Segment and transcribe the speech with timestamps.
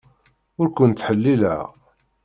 [0.61, 1.65] Ur ken-ttḥellileɣ.